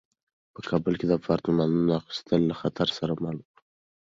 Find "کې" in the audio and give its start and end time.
0.99-1.05